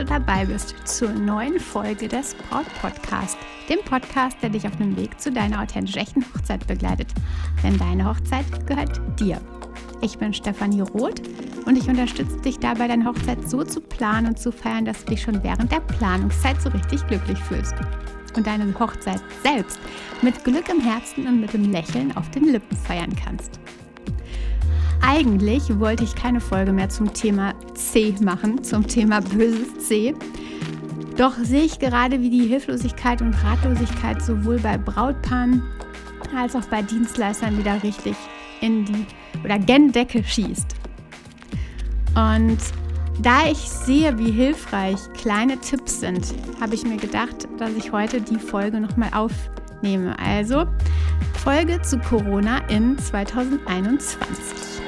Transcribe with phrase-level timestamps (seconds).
[0.00, 3.36] du dabei bist zur neuen Folge des Braut Podcast,
[3.68, 7.08] dem Podcast, der dich auf dem Weg zu deiner authentisch echten Hochzeit begleitet.
[7.62, 9.38] Denn deine Hochzeit gehört dir.
[10.00, 11.20] Ich bin Stefanie Roth
[11.66, 15.10] und ich unterstütze dich dabei, deine Hochzeit so zu planen und zu feiern, dass du
[15.10, 17.74] dich schon während der Planungszeit so richtig glücklich fühlst.
[18.34, 19.78] Und deine Hochzeit selbst
[20.22, 23.60] mit Glück im Herzen und mit dem Lächeln auf den Lippen feiern kannst.
[25.02, 30.14] Eigentlich wollte ich keine Folge mehr zum Thema C machen, zum Thema böses C.
[31.16, 35.62] Doch sehe ich gerade, wie die Hilflosigkeit und Ratlosigkeit sowohl bei Brautpaaren
[36.36, 38.16] als auch bei Dienstleistern wieder richtig
[38.60, 39.06] in die
[39.44, 40.76] oder gen Decke schießt.
[42.14, 42.58] Und
[43.22, 48.20] da ich sehe, wie hilfreich kleine Tipps sind, habe ich mir gedacht, dass ich heute
[48.20, 50.18] die Folge nochmal aufnehme.
[50.18, 50.66] Also
[51.44, 54.79] Folge zu Corona in 2021.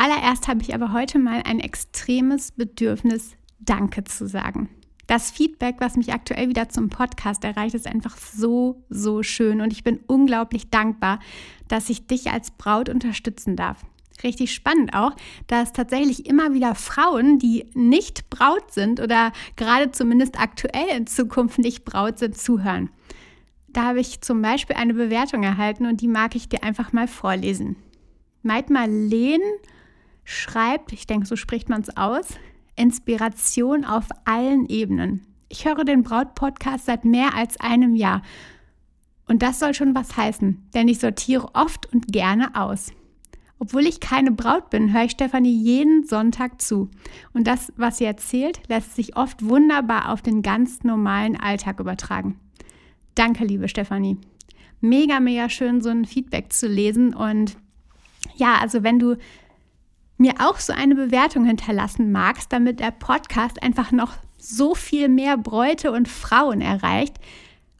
[0.00, 4.70] Zuallererst habe ich aber heute mal ein extremes Bedürfnis, Danke zu sagen.
[5.06, 9.74] Das Feedback, was mich aktuell wieder zum Podcast erreicht, ist einfach so, so schön und
[9.74, 11.20] ich bin unglaublich dankbar,
[11.68, 13.84] dass ich dich als Braut unterstützen darf.
[14.24, 15.14] Richtig spannend auch,
[15.48, 21.58] dass tatsächlich immer wieder Frauen, die nicht Braut sind oder gerade zumindest aktuell in Zukunft
[21.58, 22.88] nicht Braut sind, zuhören.
[23.68, 27.06] Da habe ich zum Beispiel eine Bewertung erhalten und die mag ich dir einfach mal
[27.06, 27.76] vorlesen.
[28.42, 29.42] Meid Marleen
[30.30, 32.26] schreibt, ich denke, so spricht man es aus,
[32.76, 35.26] Inspiration auf allen Ebenen.
[35.48, 38.22] Ich höre den Braut-Podcast seit mehr als einem Jahr.
[39.26, 42.92] Und das soll schon was heißen, denn ich sortiere oft und gerne aus.
[43.58, 46.88] Obwohl ich keine Braut bin, höre ich Stefanie jeden Sonntag zu.
[47.34, 52.38] Und das, was sie erzählt, lässt sich oft wunderbar auf den ganz normalen Alltag übertragen.
[53.14, 54.16] Danke, liebe Stefanie.
[54.80, 57.56] Mega, mega schön, so ein Feedback zu lesen und
[58.36, 59.16] ja, also wenn du
[60.20, 65.36] mir auch so eine Bewertung hinterlassen magst, damit der Podcast einfach noch so viel mehr
[65.36, 67.16] Bräute und Frauen erreicht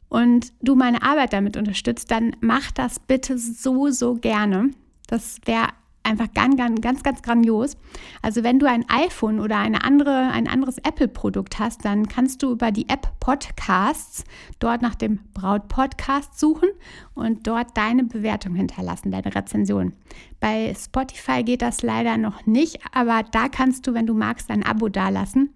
[0.09, 4.71] und du meine Arbeit damit unterstützt, dann mach das bitte so, so gerne.
[5.07, 5.69] Das wäre
[6.03, 7.77] einfach ganz, ganz, ganz, ganz grandios.
[8.21, 12.51] Also wenn du ein iPhone oder eine andere, ein anderes Apple-Produkt hast, dann kannst du
[12.51, 14.23] über die App Podcasts
[14.59, 16.69] dort nach dem Braut-Podcast suchen
[17.13, 19.93] und dort deine Bewertung hinterlassen, deine Rezension.
[20.39, 24.65] Bei Spotify geht das leider noch nicht, aber da kannst du, wenn du magst, ein
[24.65, 25.51] Abo dalassen.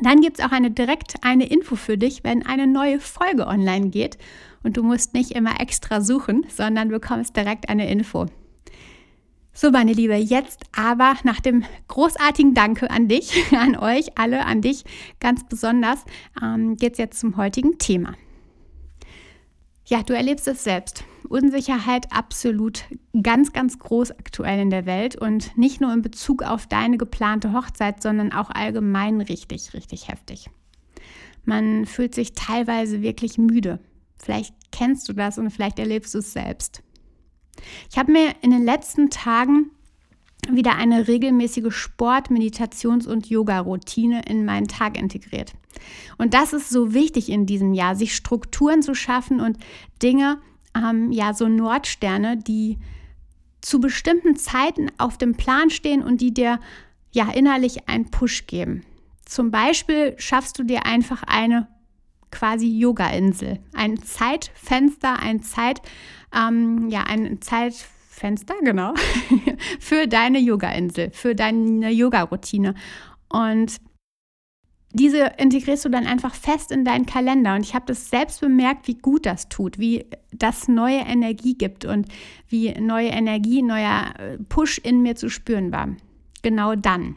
[0.00, 3.90] Dann gibt es auch eine direkt eine Info für dich, wenn eine neue Folge online
[3.90, 4.16] geht
[4.62, 8.26] und du musst nicht immer extra suchen, sondern bekommst direkt eine Info.
[9.54, 14.62] So, meine Liebe, jetzt aber nach dem großartigen Danke an dich, an euch alle, an
[14.62, 14.84] dich
[15.20, 16.04] ganz besonders,
[16.42, 18.14] ähm, geht es jetzt zum heutigen Thema.
[19.84, 21.04] Ja, du erlebst es selbst.
[21.28, 22.84] Unsicherheit absolut
[23.22, 27.52] ganz, ganz groß aktuell in der Welt und nicht nur in Bezug auf deine geplante
[27.52, 30.48] Hochzeit, sondern auch allgemein richtig, richtig heftig.
[31.44, 33.80] Man fühlt sich teilweise wirklich müde.
[34.16, 36.82] Vielleicht kennst du das und vielleicht erlebst du es selbst.
[37.90, 39.70] Ich habe mir in den letzten Tagen
[40.48, 45.52] wieder eine regelmäßige Sport-, Meditations- und Yoga-Routine in meinen Tag integriert.
[46.18, 49.58] Und das ist so wichtig in diesem Jahr, sich Strukturen zu schaffen und
[50.02, 50.38] Dinge,
[50.76, 52.78] ähm, ja, so Nordsterne, die
[53.60, 56.58] zu bestimmten Zeiten auf dem Plan stehen und die dir
[57.12, 58.84] ja innerlich einen Push geben.
[59.24, 61.68] Zum Beispiel schaffst du dir einfach eine
[62.32, 65.80] quasi Yoga-Insel, ein Zeitfenster, ein Zeit,
[66.34, 68.94] ähm, ja, ein Zeitfenster, genau,
[69.78, 72.74] für deine Yoga-Insel, für deine Yoga-Routine.
[73.28, 73.80] Und
[74.94, 77.54] diese integrierst du dann einfach fest in deinen Kalender.
[77.54, 81.84] Und ich habe das selbst bemerkt, wie gut das tut, wie das neue Energie gibt
[81.84, 82.08] und
[82.48, 85.88] wie neue Energie, neuer äh, Push in mir zu spüren war.
[86.42, 87.16] Genau dann.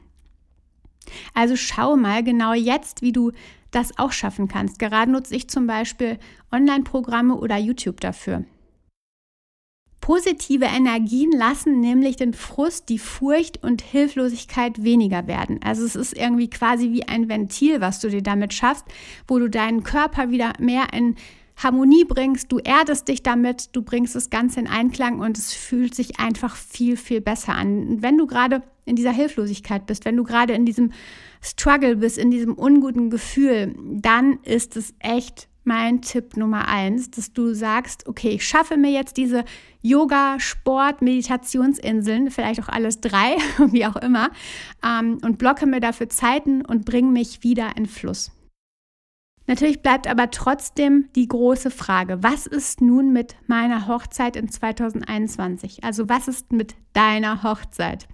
[1.34, 3.32] Also schau mal genau jetzt, wie du
[3.72, 4.80] das auch schaffen kannst.
[4.80, 6.18] Gerade nutze ich zum Beispiel
[6.52, 8.46] Online-Programme oder YouTube dafür.
[10.06, 15.60] Positive Energien lassen nämlich den Frust, die Furcht und Hilflosigkeit weniger werden.
[15.64, 18.86] Also es ist irgendwie quasi wie ein Ventil, was du dir damit schaffst,
[19.28, 21.16] wo du deinen Körper wieder mehr in
[21.58, 25.96] Harmonie bringst, du erdest dich damit, du bringst das Ganze in Einklang und es fühlt
[25.96, 27.88] sich einfach viel, viel besser an.
[27.88, 30.92] Und wenn du gerade in dieser Hilflosigkeit bist, wenn du gerade in diesem
[31.42, 37.34] Struggle bist, in diesem unguten Gefühl, dann ist es echt mein Tipp Nummer eins, dass
[37.34, 39.44] du sagst, okay, ich schaffe mir jetzt diese
[39.82, 43.36] Yoga, Sport, Meditationsinseln, vielleicht auch alles drei,
[43.72, 44.30] wie auch immer,
[44.86, 48.32] ähm, und blocke mir dafür Zeiten und bringe mich wieder in Fluss.
[49.48, 55.84] Natürlich bleibt aber trotzdem die große Frage, was ist nun mit meiner Hochzeit in 2021?
[55.84, 58.08] Also was ist mit deiner Hochzeit?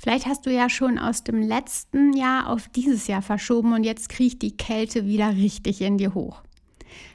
[0.00, 4.08] Vielleicht hast du ja schon aus dem letzten Jahr auf dieses Jahr verschoben und jetzt
[4.08, 6.40] kriecht die Kälte wieder richtig in dir hoch.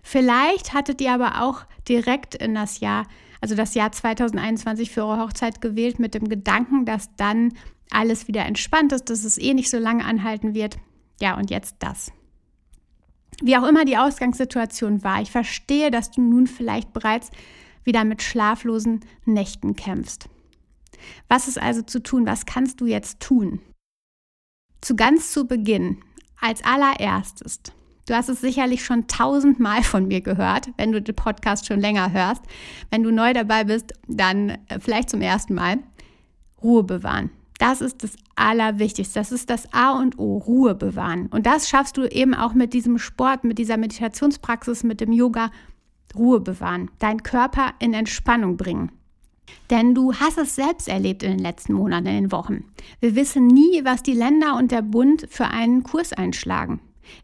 [0.04, 3.08] Vielleicht hattet ihr aber auch direkt in das Jahr,
[3.42, 7.54] also das Jahr 2021 für eure Hochzeit gewählt mit dem Gedanken, dass dann
[7.90, 10.78] alles wieder entspannt ist, dass es eh nicht so lange anhalten wird.
[11.20, 12.12] Ja, und jetzt das.
[13.42, 17.32] Wie auch immer die Ausgangssituation war, ich verstehe, dass du nun vielleicht bereits
[17.84, 20.30] wieder mit schlaflosen Nächten kämpfst.
[21.28, 22.26] Was ist also zu tun?
[22.26, 23.60] Was kannst du jetzt tun?
[24.82, 25.98] Zu ganz zu Beginn,
[26.40, 27.62] als allererstes,
[28.08, 32.12] du hast es sicherlich schon tausendmal von mir gehört, wenn du den Podcast schon länger
[32.12, 32.44] hörst.
[32.92, 35.80] Wenn du neu dabei bist, dann äh, vielleicht zum ersten Mal.
[36.62, 37.30] Ruhe bewahren.
[37.60, 39.20] Das ist das Allerwichtigste.
[39.20, 41.28] Das ist das A und O, Ruhe bewahren.
[41.28, 45.52] Und das schaffst du eben auch mit diesem Sport, mit dieser Meditationspraxis, mit dem Yoga.
[46.16, 48.92] Ruhe bewahren, deinen Körper in Entspannung bringen.
[49.70, 52.66] Denn du hast es selbst erlebt in den letzten Monaten, in den Wochen.
[53.00, 56.80] Wir wissen nie, was die Länder und der Bund für einen Kurs einschlagen.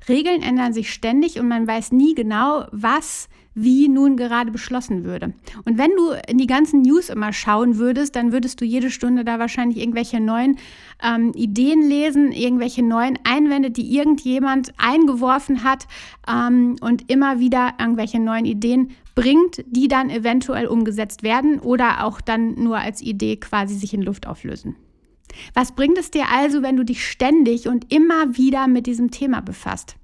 [0.07, 5.33] Regeln ändern sich ständig und man weiß nie genau, was wie nun gerade beschlossen würde.
[5.65, 9.25] Und wenn du in die ganzen News immer schauen würdest, dann würdest du jede Stunde
[9.25, 10.57] da wahrscheinlich irgendwelche neuen
[11.03, 15.87] ähm, Ideen lesen, irgendwelche neuen Einwände, die irgendjemand eingeworfen hat
[16.27, 22.21] ähm, und immer wieder irgendwelche neuen Ideen bringt, die dann eventuell umgesetzt werden oder auch
[22.21, 24.77] dann nur als Idee quasi sich in Luft auflösen.
[25.53, 29.41] Was bringt es dir also, wenn du dich ständig und immer wieder mit diesem Thema
[29.41, 29.95] befasst?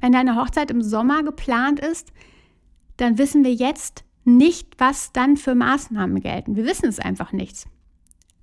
[0.00, 2.12] Wenn deine Hochzeit im Sommer geplant ist,
[2.96, 6.56] dann wissen wir jetzt nicht, was dann für Maßnahmen gelten.
[6.56, 7.66] Wir wissen es einfach nicht.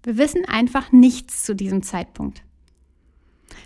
[0.04, 2.44] Wir wissen einfach nichts zu diesem Zeitpunkt.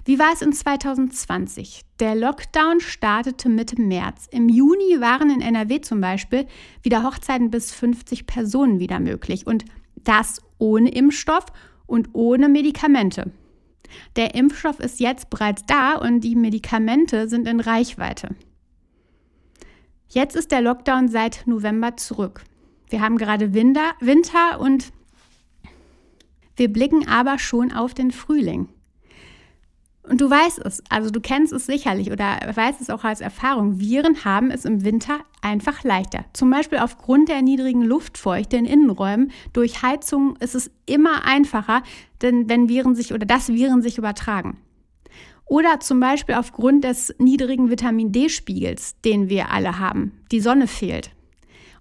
[0.06, 1.82] Wie war es in 2020?
[2.00, 4.28] Der Lockdown startete Mitte März.
[4.32, 6.48] Im Juni waren in NRW zum Beispiel
[6.82, 9.66] wieder Hochzeiten bis 50 Personen wieder möglich und
[9.96, 11.46] das ohne Impfstoff
[11.88, 13.32] und ohne Medikamente.
[14.16, 18.36] Der Impfstoff ist jetzt bereits da und die Medikamente sind in Reichweite.
[20.10, 22.44] Jetzt ist der Lockdown seit November zurück.
[22.90, 24.92] Wir haben gerade Winter, Winter und
[26.56, 28.70] wir blicken aber schon auf den Frühling.
[30.08, 33.80] Und du weißt es, also du kennst es sicherlich oder weißt es auch als Erfahrung.
[33.80, 36.24] Viren haben es im Winter einfach leichter.
[36.32, 39.32] Zum Beispiel aufgrund der niedrigen Luftfeuchte in Innenräumen.
[39.52, 41.84] Durch Heizung ist es immer einfacher,
[42.22, 44.58] denn wenn Viren sich oder dass Viren sich übertragen.
[45.46, 50.14] Oder zum Beispiel aufgrund des niedrigen Vitamin D-Spiegels, den wir alle haben.
[50.32, 51.12] Die Sonne fehlt.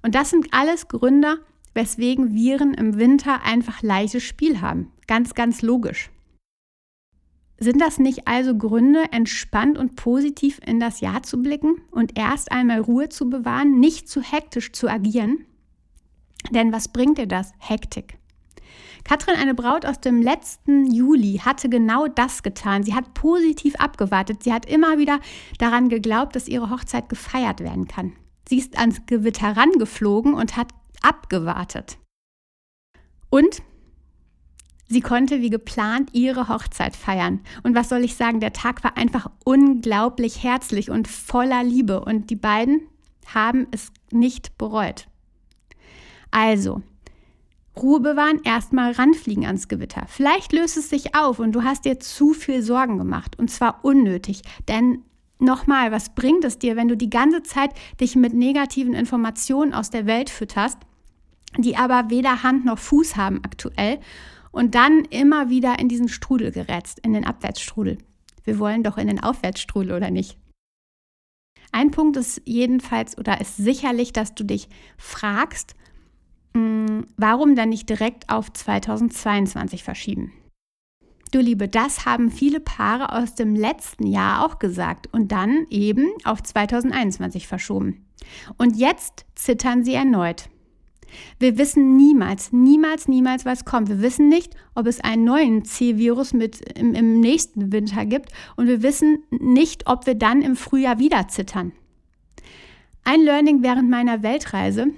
[0.03, 1.39] Und das sind alles Gründe,
[1.75, 4.91] weswegen Viren im Winter einfach leichtes Spiel haben.
[5.07, 6.11] Ganz, ganz logisch.
[7.59, 12.53] Sind das nicht also Gründe, entspannt und positiv in das Jahr zu blicken und erst
[12.53, 15.47] einmal Ruhe zu bewahren, nicht zu hektisch zu agieren?
[16.51, 17.53] Denn was bringt dir das?
[17.59, 18.19] Hektik.
[19.05, 22.83] Katrin, eine Braut aus dem letzten Juli, hatte genau das getan.
[22.83, 24.43] Sie hat positiv abgewartet.
[24.43, 25.21] Sie hat immer wieder
[25.59, 28.15] daran geglaubt, dass ihre Hochzeit gefeiert werden kann.
[28.49, 30.69] Sie ist ans Gewitter rangeflogen und hat
[31.03, 31.99] abgewartet.
[33.31, 33.63] Und
[34.89, 37.41] Sie konnte wie geplant ihre Hochzeit feiern.
[37.65, 42.05] Und was soll ich sagen, der Tag war einfach unglaublich herzlich und voller Liebe.
[42.05, 42.83] Und die beiden
[43.35, 45.07] haben es nicht bereut.
[46.31, 46.83] Also,
[47.77, 50.07] Ruhe bewahren, erstmal ranfliegen ans Gewitter.
[50.09, 53.39] Vielleicht löst es sich auf und du hast dir zu viel Sorgen gemacht.
[53.39, 54.43] Und zwar unnötig.
[54.69, 55.03] Denn
[55.39, 59.91] nochmal, was bringt es dir, wenn du die ganze Zeit dich mit negativen Informationen aus
[59.91, 60.79] der Welt fütterst,
[61.59, 63.99] die aber weder Hand noch Fuß haben aktuell?
[64.57, 67.99] Und dann immer wieder in diesen Strudel gerätst, in den Abwärtsstrudel.
[68.43, 70.39] Wir wollen doch in den Aufwärtsstrudel, oder nicht?
[71.73, 75.75] Ein Punkt ist jedenfalls oder ist sicherlich, dass du dich fragst,
[76.55, 80.33] hm, warum dann nicht direkt auf 2022 verschieben?
[81.33, 86.09] Du Liebe, das haben viele Paare aus dem letzten Jahr auch gesagt und dann eben
[86.25, 88.07] auf 2021 verschoben.
[88.57, 90.49] Und jetzt zittern sie erneut.
[91.39, 93.89] Wir wissen niemals, niemals, niemals, was kommt.
[93.89, 98.67] Wir wissen nicht, ob es einen neuen C-Virus mit im, im nächsten Winter gibt und
[98.67, 101.73] wir wissen nicht, ob wir dann im Frühjahr wieder zittern.
[103.05, 104.89] Ein Learning während meiner Weltreise,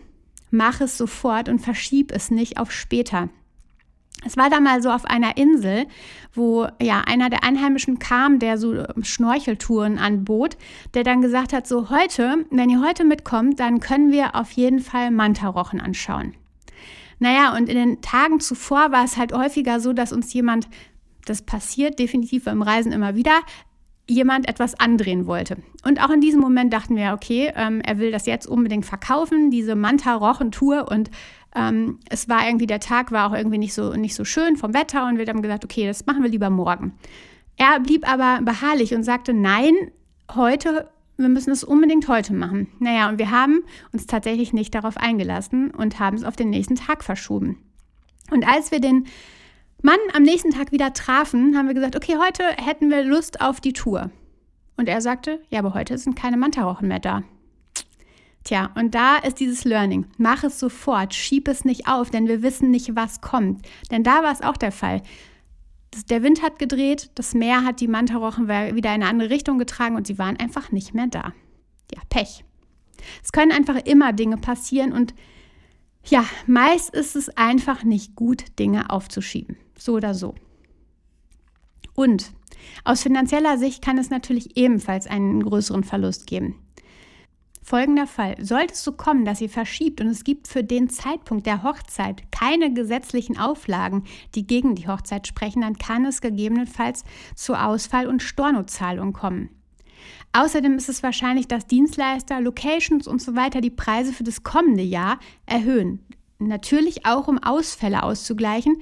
[0.51, 3.29] mach es sofort und verschieb es nicht auf später.
[4.25, 5.87] Es war da mal so auf einer Insel,
[6.35, 10.57] wo ja einer der Einheimischen kam, der so ähm, Schnorcheltouren anbot,
[10.95, 14.81] der dann gesagt hat, so heute, wenn ihr heute mitkommt, dann können wir auf jeden
[14.81, 16.35] Fall Mantarochen anschauen.
[17.21, 20.69] Naja, und in den Tagen zuvor war es halt häufiger so, dass uns jemand,
[21.25, 23.41] das passiert definitiv beim Reisen immer wieder,
[24.09, 25.59] jemand etwas andrehen wollte.
[25.85, 29.51] Und auch in diesem Moment dachten wir, okay, ähm, er will das jetzt unbedingt verkaufen,
[29.51, 30.91] diese Manta-Rochen-Tour.
[30.91, 31.11] Und
[31.55, 34.75] ähm, es war irgendwie, der Tag war auch irgendwie nicht so, nicht so schön vom
[34.75, 35.07] Wetter.
[35.07, 36.93] Und wir haben gesagt, okay, das machen wir lieber morgen.
[37.57, 39.75] Er blieb aber beharrlich und sagte, nein,
[40.35, 42.69] heute, wir müssen es unbedingt heute machen.
[42.79, 46.77] Naja, und wir haben uns tatsächlich nicht darauf eingelassen und haben es auf den nächsten
[46.77, 47.59] Tag verschoben.
[48.31, 49.07] Und als wir den
[49.83, 53.61] Mann am nächsten Tag wieder trafen, haben wir gesagt, okay, heute hätten wir Lust auf
[53.61, 54.11] die Tour.
[54.77, 57.23] Und er sagte, ja, aber heute sind keine Mantarochen mehr da.
[58.45, 60.07] Tja, und da ist dieses Learning.
[60.17, 63.67] Mach es sofort, schieb es nicht auf, denn wir wissen nicht, was kommt.
[63.91, 65.03] Denn da war es auch der Fall.
[66.11, 69.97] Der Wind hat gedreht, das Meer hat die Mantarochen wieder in eine andere Richtung getragen
[69.97, 71.33] und sie waren einfach nicht mehr da.
[71.95, 72.45] Ja, Pech.
[73.23, 75.15] Es können einfach immer Dinge passieren und
[76.05, 79.57] ja, meist ist es einfach nicht gut, Dinge aufzuschieben.
[79.77, 80.35] So oder so.
[81.95, 82.33] Und
[82.85, 86.57] aus finanzieller Sicht kann es natürlich ebenfalls einen größeren Verlust geben.
[87.69, 88.35] Folgender Fall.
[88.43, 92.23] Sollte es so kommen, dass ihr verschiebt und es gibt für den Zeitpunkt der Hochzeit
[92.33, 98.23] keine gesetzlichen Auflagen, die gegen die Hochzeit sprechen, dann kann es gegebenenfalls zu Ausfall- und
[98.23, 99.51] Stornozahlungen kommen.
[100.33, 104.83] Außerdem ist es wahrscheinlich, dass Dienstleister, Locations und so weiter die Preise für das kommende
[104.83, 106.07] Jahr erhöhen.
[106.39, 108.81] Natürlich auch, um Ausfälle auszugleichen,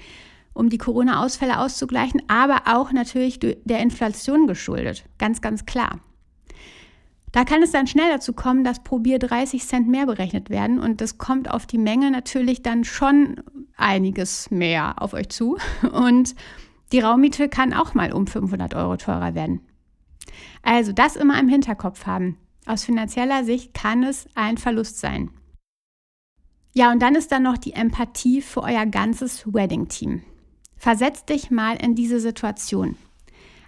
[0.55, 5.07] um die Corona-Ausfälle auszugleichen, aber auch natürlich der Inflation geschuldet.
[5.19, 5.99] Ganz, ganz klar.
[7.37, 10.81] Da kann es dann schnell dazu kommen, dass pro Bier 30 Cent mehr berechnet werden
[10.81, 13.43] und das kommt auf die Menge natürlich dann schon
[13.76, 15.59] einiges mehr auf euch zu
[15.93, 16.35] und
[16.93, 19.61] die Raummiete kann auch mal um 500 Euro teurer werden.
[20.62, 22.38] Also das immer im Hinterkopf haben.
[22.64, 25.28] Aus finanzieller Sicht kann es ein Verlust sein.
[26.73, 30.23] Ja, und dann ist dann noch die Empathie für euer ganzes Wedding-Team.
[30.78, 32.97] Versetz dich mal in diese Situation.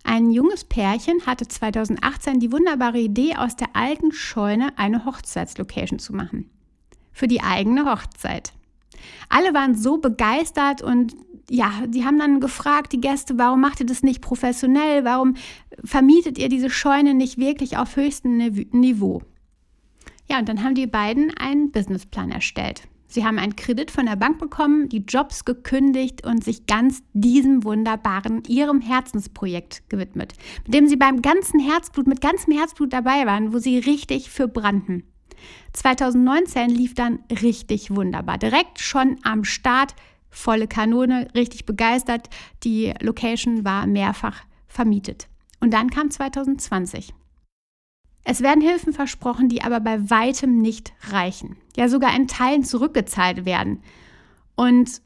[0.04, 6.14] Ein junges Pärchen hatte 2018 die wunderbare Idee, aus der alten Scheune eine Hochzeitslocation zu
[6.14, 6.50] machen.
[7.12, 8.52] Für die eigene Hochzeit.
[9.28, 11.14] Alle waren so begeistert und
[11.50, 15.04] ja, die haben dann gefragt, die Gäste, warum macht ihr das nicht professionell?
[15.04, 15.34] Warum
[15.82, 19.22] vermietet ihr diese Scheune nicht wirklich auf höchstem Niveau?
[20.28, 22.82] Ja, und dann haben die beiden einen Businessplan erstellt.
[23.08, 27.64] Sie haben einen Kredit von der Bank bekommen, die Jobs gekündigt und sich ganz diesem
[27.64, 30.34] wunderbaren, ihrem Herzensprojekt gewidmet,
[30.64, 34.46] mit dem sie beim ganzen Herzblut, mit ganzem Herzblut dabei waren, wo sie richtig für
[34.46, 35.04] brannten.
[35.72, 38.36] 2019 lief dann richtig wunderbar.
[38.36, 39.94] Direkt schon am Start,
[40.30, 42.28] volle Kanone, richtig begeistert.
[42.64, 45.28] Die Location war mehrfach vermietet.
[45.60, 47.14] Und dann kam 2020.
[48.30, 51.56] Es werden Hilfen versprochen, die aber bei weitem nicht reichen.
[51.78, 53.82] Ja, sogar in Teilen zurückgezahlt werden.
[54.54, 55.00] Und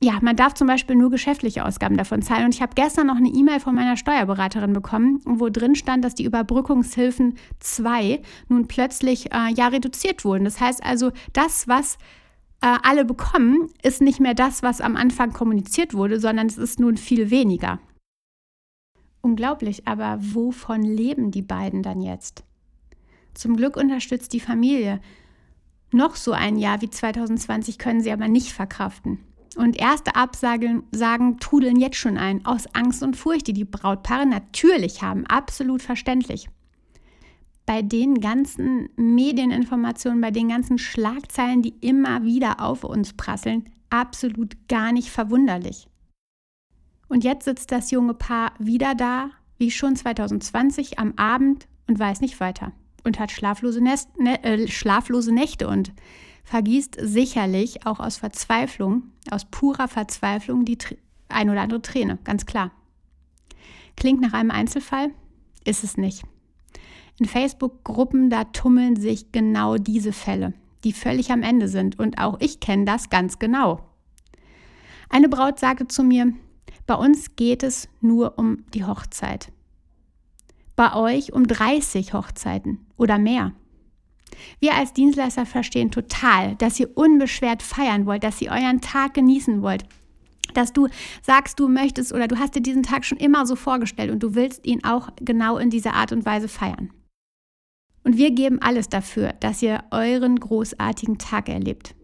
[0.00, 2.44] ja, man darf zum Beispiel nur geschäftliche Ausgaben davon zahlen.
[2.44, 6.14] Und ich habe gestern noch eine E-Mail von meiner Steuerberaterin bekommen, wo drin stand, dass
[6.14, 10.44] die Überbrückungshilfen 2 nun plötzlich äh, ja reduziert wurden.
[10.44, 11.96] Das heißt also, das, was
[12.60, 16.78] äh, alle bekommen, ist nicht mehr das, was am Anfang kommuniziert wurde, sondern es ist
[16.78, 17.80] nun viel weniger.
[19.22, 22.44] Unglaublich, aber wovon leben die beiden dann jetzt?
[23.40, 25.00] Zum Glück unterstützt die Familie.
[25.92, 29.18] Noch so ein Jahr wie 2020 können sie aber nicht verkraften.
[29.56, 34.26] Und erste Absagen sagen, trudeln jetzt schon ein, aus Angst und Furcht, die die Brautpaare
[34.26, 35.26] natürlich haben.
[35.26, 36.50] Absolut verständlich.
[37.64, 44.68] Bei den ganzen Medieninformationen, bei den ganzen Schlagzeilen, die immer wieder auf uns prasseln, absolut
[44.68, 45.88] gar nicht verwunderlich.
[47.08, 52.20] Und jetzt sitzt das junge Paar wieder da, wie schon 2020 am Abend und weiß
[52.20, 55.92] nicht weiter und hat schlaflose, Nest, ne, äh, schlaflose Nächte und
[56.44, 60.78] vergießt sicherlich auch aus Verzweiflung, aus purer Verzweiflung die
[61.28, 62.72] ein oder andere Träne, ganz klar.
[63.96, 65.10] Klingt nach einem Einzelfall?
[65.64, 66.24] Ist es nicht.
[67.18, 70.54] In Facebook-Gruppen, da tummeln sich genau diese Fälle,
[70.84, 71.98] die völlig am Ende sind.
[71.98, 73.84] Und auch ich kenne das ganz genau.
[75.10, 76.32] Eine Braut sagte zu mir,
[76.86, 79.52] bei uns geht es nur um die Hochzeit
[80.80, 83.52] bei euch um 30 Hochzeiten oder mehr.
[84.60, 89.60] Wir als Dienstleister verstehen total, dass ihr unbeschwert feiern wollt, dass ihr euren Tag genießen
[89.60, 89.84] wollt,
[90.54, 90.88] dass du
[91.20, 94.34] sagst, du möchtest oder du hast dir diesen Tag schon immer so vorgestellt und du
[94.34, 96.90] willst ihn auch genau in dieser Art und Weise feiern.
[98.02, 101.94] Und wir geben alles dafür, dass ihr euren großartigen Tag erlebt.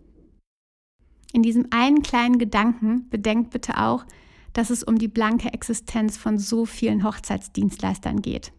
[1.32, 4.04] In diesem einen kleinen Gedanken bedenkt bitte auch,
[4.52, 8.52] dass es um die blanke Existenz von so vielen Hochzeitsdienstleistern geht.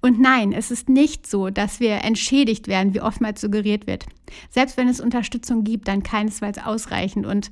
[0.00, 4.06] Und nein, es ist nicht so, dass wir entschädigt werden, wie oftmals suggeriert wird.
[4.50, 7.26] Selbst wenn es Unterstützung gibt, dann keinesfalls ausreichend.
[7.26, 7.50] Und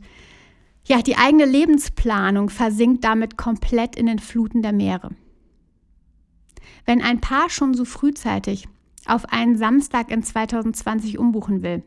[0.84, 5.10] ja, die eigene Lebensplanung versinkt damit komplett in den Fluten der Meere.
[6.86, 8.66] Wenn ein Paar schon so frühzeitig
[9.06, 11.82] auf einen Samstag in 2020 umbuchen will,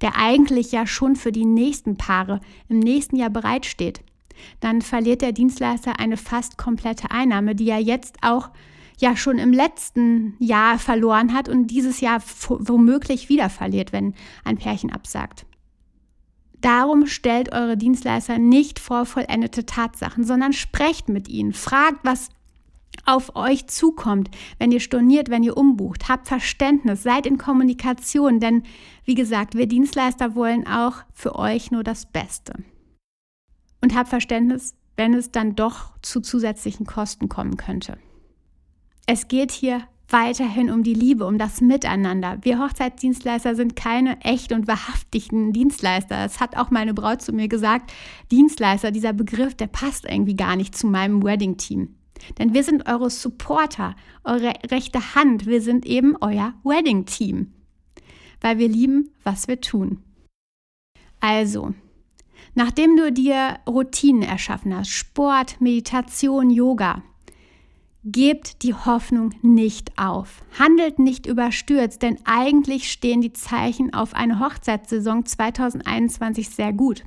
[0.00, 4.00] der eigentlich ja schon für die nächsten Paare im nächsten Jahr bereitsteht,
[4.60, 8.50] dann verliert der Dienstleister eine fast komplette Einnahme, die er jetzt auch
[8.96, 14.56] ja schon im letzten Jahr verloren hat und dieses Jahr womöglich wieder verliert, wenn ein
[14.56, 15.46] Pärchen absagt.
[16.60, 22.30] Darum stellt eure Dienstleister nicht vor vollendete Tatsachen, sondern sprecht mit ihnen, fragt, was
[23.04, 26.08] auf euch zukommt, wenn ihr storniert, wenn ihr umbucht.
[26.08, 28.62] Habt Verständnis, seid in Kommunikation, denn
[29.04, 32.54] wie gesagt, wir Dienstleister wollen auch für euch nur das Beste.
[33.82, 37.98] Und habt Verständnis, wenn es dann doch zu zusätzlichen Kosten kommen könnte.
[39.06, 42.38] Es geht hier weiterhin um die Liebe, um das Miteinander.
[42.42, 46.16] Wir Hochzeitsdienstleister sind keine echt und wahrhaftigen Dienstleister.
[46.16, 47.92] Das hat auch meine Braut zu mir gesagt.
[48.30, 51.94] Dienstleister, dieser Begriff, der passt irgendwie gar nicht zu meinem Wedding-Team.
[52.38, 53.94] Denn wir sind eure Supporter,
[54.24, 55.46] eure rechte Hand.
[55.46, 57.52] Wir sind eben euer Wedding-Team.
[58.40, 60.02] Weil wir lieben, was wir tun.
[61.20, 61.74] Also,
[62.54, 67.02] nachdem du dir Routinen erschaffen hast, Sport, Meditation, Yoga,
[68.08, 70.44] Gebt die Hoffnung nicht auf.
[70.56, 77.02] Handelt nicht überstürzt, denn eigentlich stehen die Zeichen auf eine Hochzeitssaison 2021 sehr gut.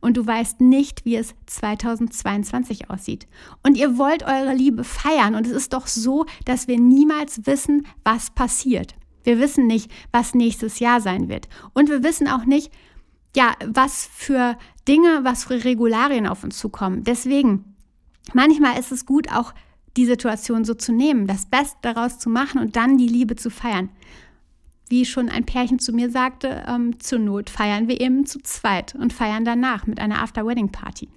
[0.00, 3.26] Und du weißt nicht, wie es 2022 aussieht.
[3.62, 5.34] Und ihr wollt eure Liebe feiern.
[5.34, 8.94] Und es ist doch so, dass wir niemals wissen, was passiert.
[9.24, 11.50] Wir wissen nicht, was nächstes Jahr sein wird.
[11.74, 12.72] Und wir wissen auch nicht,
[13.36, 14.56] ja, was für
[14.88, 17.04] Dinge, was für Regularien auf uns zukommen.
[17.04, 17.76] Deswegen,
[18.32, 19.52] manchmal ist es gut, auch
[19.96, 23.50] die Situation so zu nehmen, das Beste daraus zu machen und dann die Liebe zu
[23.50, 23.90] feiern.
[24.88, 28.94] Wie schon ein Pärchen zu mir sagte, ähm, zur Not feiern wir eben zu zweit
[28.94, 31.08] und feiern danach mit einer After-Wedding-Party.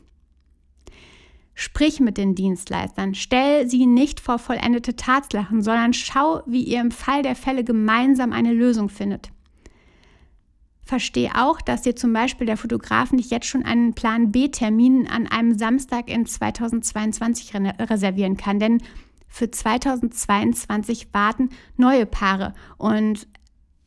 [1.53, 6.91] Sprich mit den Dienstleistern, stell sie nicht vor vollendete Tatsachen, sondern schau, wie ihr im
[6.91, 9.31] Fall der Fälle gemeinsam eine Lösung findet.
[10.88, 15.28] Verstehe auch, dass dir zum Beispiel der Fotograf nicht jetzt schon einen Plan B-Termin an
[15.28, 18.82] einem Samstag in 2022 reservieren kann, denn
[19.28, 22.54] für 2022 warten neue Paare.
[22.78, 23.28] Und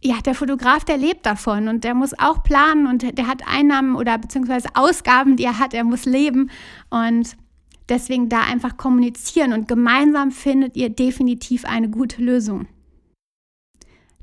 [0.03, 3.97] ja, der Fotograf, der lebt davon und der muss auch planen und der hat Einnahmen
[3.97, 6.51] oder beziehungsweise Ausgaben, die er hat, er muss leben.
[6.91, 7.35] Und
[7.89, 12.67] deswegen da einfach kommunizieren und gemeinsam findet ihr definitiv eine gute Lösung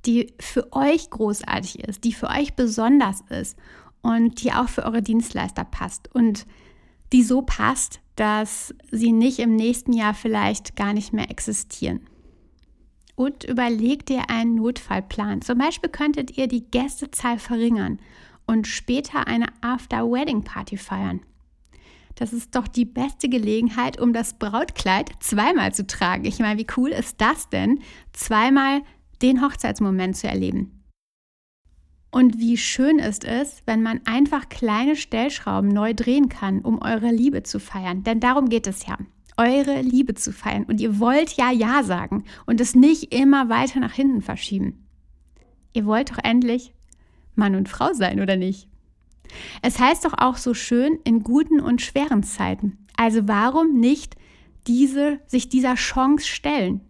[0.08, 3.58] die für euch großartig ist, die für euch besonders ist
[4.02, 6.48] und die auch für eure Dienstleister passt und
[7.12, 12.02] die so passt, dass sie nicht im nächsten Jahr vielleicht gar nicht mehr existieren.
[13.16, 15.42] Und überlegt ihr einen Notfallplan.
[15.42, 18.00] Zum Beispiel könntet ihr die Gästezahl verringern
[18.46, 21.22] und später eine After-Wedding-Party feiern.
[22.16, 26.26] Das ist doch die beste Gelegenheit, um das Brautkleid zweimal zu tragen.
[26.26, 27.80] Ich meine, wie cool ist das denn?
[28.14, 28.82] Zweimal
[29.22, 30.84] den Hochzeitsmoment zu erleben.
[32.12, 37.12] Und wie schön ist es, wenn man einfach kleine Stellschrauben neu drehen kann, um eure
[37.12, 38.04] Liebe zu feiern.
[38.04, 38.98] Denn darum geht es ja,
[39.36, 40.64] eure Liebe zu feiern.
[40.64, 44.88] Und ihr wollt ja Ja sagen und es nicht immer weiter nach hinten verschieben.
[45.74, 46.74] Ihr wollt doch endlich
[47.36, 48.68] Mann und Frau sein, oder nicht?
[49.62, 52.88] Es heißt doch auch so schön in guten und schweren Zeiten.
[52.96, 54.16] Also warum nicht
[54.66, 56.82] diese, sich dieser Chance stellen?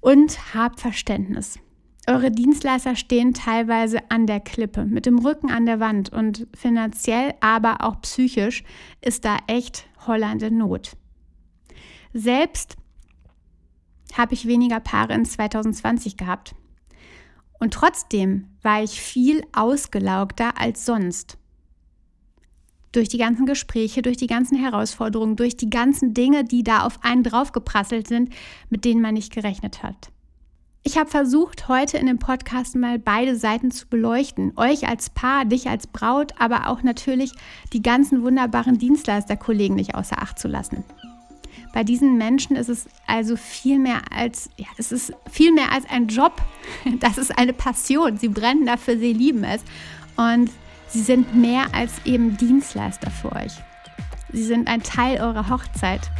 [0.00, 1.58] Und habt Verständnis.
[2.06, 7.34] Eure Dienstleister stehen teilweise an der Klippe, mit dem Rücken an der Wand und finanziell,
[7.40, 8.64] aber auch psychisch
[9.02, 10.92] ist da echt Holland in Not.
[12.14, 12.76] Selbst
[14.16, 16.54] habe ich weniger Paare in 2020 gehabt.
[17.60, 21.36] Und trotzdem war ich viel ausgelaugter als sonst.
[22.92, 27.04] Durch die ganzen Gespräche, durch die ganzen Herausforderungen, durch die ganzen Dinge, die da auf
[27.04, 28.30] einen draufgeprasselt sind,
[28.70, 30.10] mit denen man nicht gerechnet hat.
[30.84, 34.52] Ich habe versucht, heute in dem Podcast mal beide Seiten zu beleuchten.
[34.56, 37.32] Euch als Paar, dich als Braut, aber auch natürlich
[37.74, 40.84] die ganzen wunderbaren Dienstleisterkollegen nicht außer Acht zu lassen.
[41.74, 45.84] Bei diesen Menschen ist es also viel mehr als, ja, es ist viel mehr als
[45.90, 46.40] ein Job.
[47.00, 48.16] Das ist eine Passion.
[48.16, 49.62] Sie brennen dafür, sie lieben es.
[50.16, 50.50] Und
[50.88, 53.52] Sie sind mehr als eben Dienstleister für euch.
[54.32, 56.10] Sie sind ein Teil eurer Hochzeit.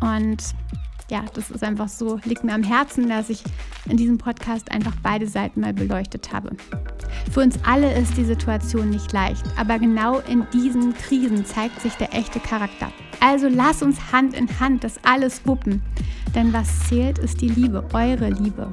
[0.00, 0.42] Und
[1.10, 3.42] ja, das ist einfach so, liegt mir am Herzen, dass ich
[3.86, 6.56] in diesem Podcast einfach beide Seiten mal beleuchtet habe.
[7.30, 11.94] Für uns alle ist die Situation nicht leicht, aber genau in diesen Krisen zeigt sich
[11.94, 12.90] der echte Charakter.
[13.20, 15.82] Also lass uns Hand in Hand das alles wuppen,
[16.34, 18.70] denn was zählt, ist die Liebe, eure Liebe.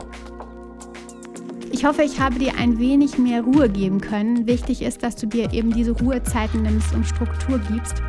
[1.74, 4.46] Ich hoffe, ich habe dir ein wenig mehr Ruhe geben können.
[4.46, 8.04] Wichtig ist, dass du dir eben diese Ruhezeiten nimmst und Struktur gibst.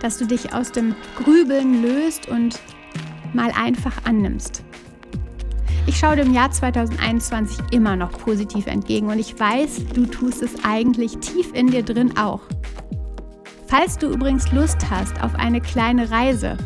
[0.00, 2.58] Dass du dich aus dem Grübeln löst und
[3.34, 4.64] mal einfach annimmst.
[5.86, 10.64] Ich schaue dem Jahr 2021 immer noch positiv entgegen und ich weiß, du tust es
[10.64, 12.40] eigentlich tief in dir drin auch.
[13.66, 16.56] Falls du übrigens Lust hast auf eine kleine Reise,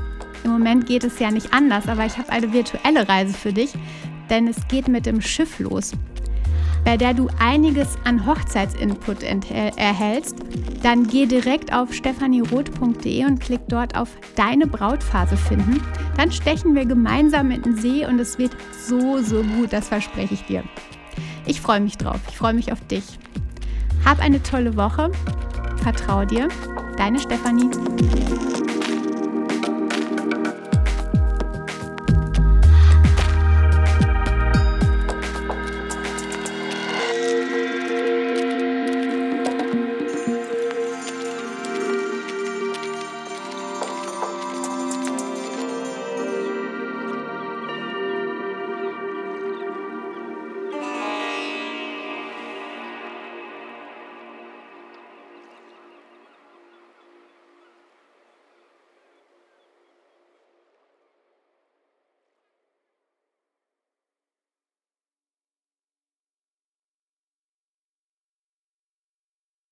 [0.45, 3.73] im Moment geht es ja nicht anders, aber ich habe eine virtuelle Reise für dich,
[4.31, 5.93] denn es geht mit dem Schiff los
[6.85, 10.37] bei der du einiges an Hochzeitsinput erhältst,
[10.83, 15.83] dann geh direkt auf stephanieroth.de und klick dort auf Deine Brautphase finden.
[16.17, 18.55] Dann stechen wir gemeinsam in den See und es wird
[18.87, 20.63] so, so gut, das verspreche ich dir.
[21.47, 23.05] Ich freue mich drauf, ich freue mich auf dich.
[24.05, 25.11] Hab eine tolle Woche,
[25.83, 26.49] vertrau dir,
[26.99, 27.71] deine Stefanie.